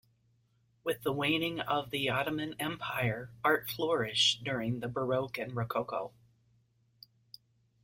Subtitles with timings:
[0.83, 6.11] With the waning of the Ottoman Empire, art flourished during the Baroque and Rococo.